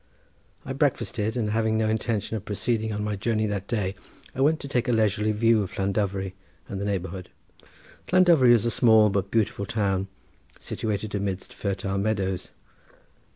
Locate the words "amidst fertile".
11.13-11.99